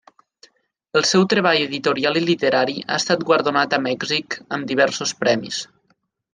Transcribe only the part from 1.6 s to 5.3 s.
editorial i literari ha estat guardonat a Mèxic amb diversos